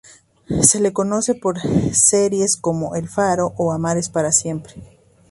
[0.63, 1.59] Se la conoce por
[1.93, 4.81] series como "El faro" o "Amar es para siempre".